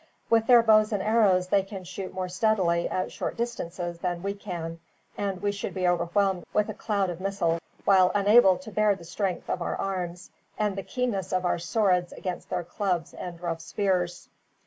With 0.31 0.47
their 0.47 0.63
bows 0.63 0.91
and 0.91 1.03
arrows 1.03 1.49
they 1.49 1.61
can 1.61 1.83
shoot 1.83 2.11
more 2.11 2.27
steadily 2.27 2.89
at 2.89 3.11
short 3.11 3.37
distances 3.37 3.99
than 3.99 4.23
we 4.23 4.33
can, 4.33 4.79
and 5.15 5.39
we 5.43 5.51
should 5.51 5.75
be 5.75 5.87
overwhelmed 5.87 6.43
with 6.53 6.69
a 6.69 6.73
cloud 6.73 7.11
of 7.11 7.21
missiles, 7.21 7.61
while 7.85 8.11
unable 8.15 8.57
to 8.57 8.71
bring 8.71 8.73
to 8.73 8.75
bear 8.75 8.95
the 8.95 9.03
strength 9.03 9.47
of 9.47 9.61
our 9.61 9.75
arms 9.75 10.31
and 10.57 10.75
the 10.75 10.81
keenness 10.81 11.31
of 11.31 11.45
our 11.45 11.59
swords 11.59 12.13
against 12.13 12.49
their 12.49 12.63
clubs 12.63 13.13
and 13.13 13.41
rough 13.41 13.61
spears. 13.61 14.27